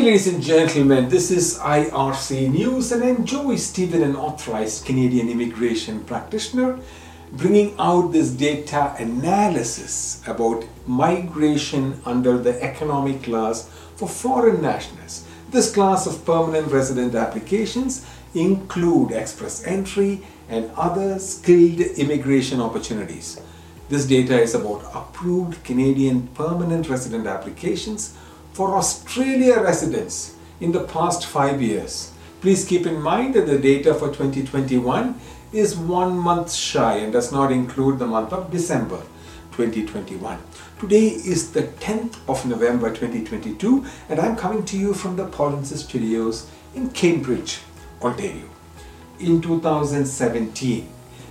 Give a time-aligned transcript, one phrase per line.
[0.00, 6.02] Ladies and gentlemen, this is IRC News, and I'm Joey Stephen, an authorized Canadian immigration
[6.04, 6.78] practitioner,
[7.32, 15.26] bringing out this data analysis about migration under the economic class for foreign nationals.
[15.50, 23.38] This class of permanent resident applications include express entry and other skilled immigration opportunities.
[23.90, 28.16] This data is about approved Canadian permanent resident applications
[28.52, 32.12] for Australia residents in the past five years.
[32.40, 35.20] Please keep in mind that the data for 2021
[35.52, 39.00] is one month shy and does not include the month of December
[39.52, 40.38] 2021.
[40.78, 45.84] Today is the 10th of November 2022 and I'm coming to you from the Polinsys
[45.84, 47.60] Studios in Cambridge,
[48.00, 48.48] Ontario.
[49.18, 50.88] In 2017,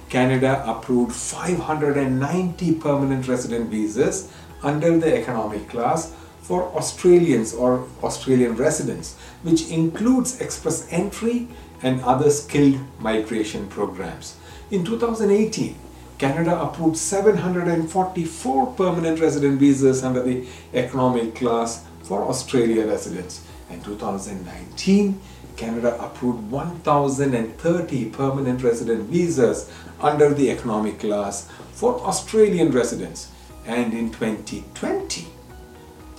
[0.10, 4.32] Canada approved 590 permanent resident visas
[4.62, 11.48] under the economic class for Australians or Australian residents, which includes express entry
[11.82, 14.36] and other skilled migration programs.
[14.72, 15.76] In 2018,
[16.18, 23.46] Canada approved 744 permanent resident visas under the economic class for Australia residents.
[23.70, 25.22] In 2019,
[25.56, 29.70] Canada approved 1,030 permanent resident visas
[30.02, 33.32] under the economic class for Australian residents.
[33.66, 35.28] And in 2020,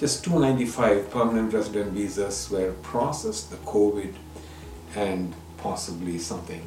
[0.00, 4.14] just 295 permanent resident visas were processed, the COVID
[4.96, 6.66] and possibly something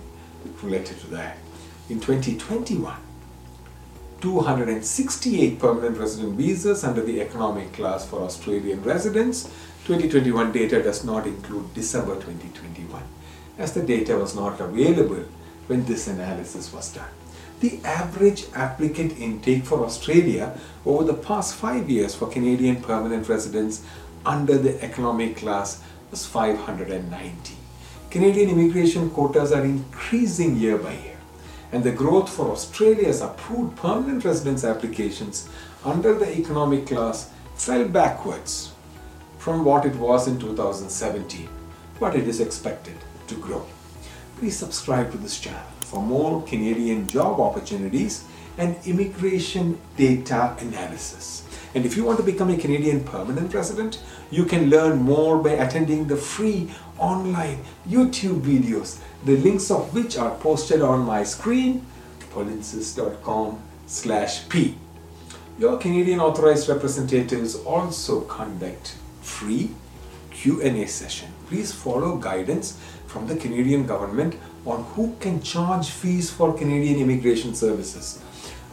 [0.62, 1.38] related to that.
[1.90, 2.96] In 2021,
[4.22, 9.46] 268 permanent resident visas under the economic class for Australian residents.
[9.86, 13.02] 2021 data does not include December 2021
[13.58, 15.26] as the data was not available
[15.68, 17.23] when this analysis was done.
[17.64, 23.86] The average applicant intake for Australia over the past five years for Canadian permanent residents
[24.26, 27.56] under the economic class was 590.
[28.10, 31.16] Canadian immigration quotas are increasing year by year
[31.72, 35.48] and the growth for Australia's approved permanent residence applications
[35.86, 38.74] under the economic class fell backwards
[39.38, 41.48] from what it was in 2017,
[41.98, 42.98] but it is expected
[43.28, 43.66] to grow.
[44.38, 48.26] Please subscribe to this channel for more Canadian job opportunities
[48.58, 51.48] and immigration data analysis.
[51.76, 54.00] And if you want to become a Canadian permanent resident,
[54.30, 60.18] you can learn more by attending the free online YouTube videos, the links of which
[60.18, 61.86] are posted on my screen,
[62.34, 64.76] polinsys.com slash p.
[65.58, 69.72] Your Canadian authorized representatives also conduct free
[70.34, 71.30] Q&A session.
[71.48, 74.36] Please follow guidance from the Canadian government
[74.66, 78.22] on who can charge fees for Canadian immigration services.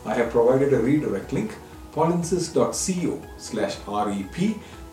[0.04, 1.52] I have provided a redirect link
[1.92, 4.36] polinsys.co slash rep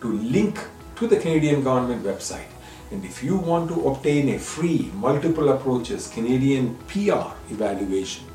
[0.01, 0.59] to link
[0.95, 2.51] to the Canadian government website.
[2.91, 8.25] And if you want to obtain a free multiple approaches Canadian PR evaluation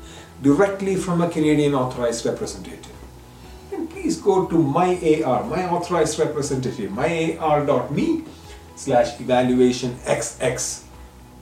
[0.41, 2.91] directly from a Canadian authorized representative,
[4.03, 8.23] please go to myAR, my authorized representative, myar.me
[8.75, 10.83] slash evaluation xx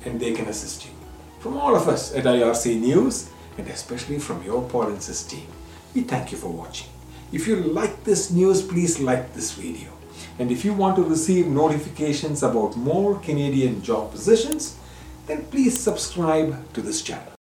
[0.05, 0.91] and they can assist you.
[1.39, 5.47] From all of us at IRC News and especially from your Polinsys team,
[5.95, 6.89] we thank you for watching.
[7.31, 9.89] If you like this news, please like this video.
[10.37, 14.77] And if you want to receive notifications about more Canadian job positions,
[15.25, 17.25] then please subscribe to this channel.